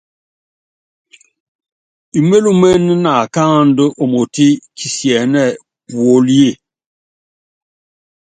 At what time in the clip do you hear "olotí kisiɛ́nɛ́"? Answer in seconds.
4.03-5.47